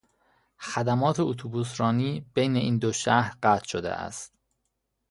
[0.59, 4.33] خدمات اتوبوسرانی بین این دو شهر قطع شده است.